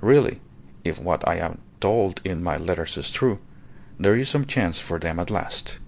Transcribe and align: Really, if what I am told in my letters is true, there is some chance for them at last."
Really, 0.00 0.40
if 0.82 0.98
what 0.98 1.22
I 1.28 1.36
am 1.36 1.60
told 1.78 2.20
in 2.24 2.42
my 2.42 2.56
letters 2.56 2.96
is 2.96 3.12
true, 3.12 3.38
there 3.96 4.16
is 4.16 4.28
some 4.28 4.44
chance 4.44 4.80
for 4.80 4.98
them 4.98 5.20
at 5.20 5.30
last." 5.30 5.78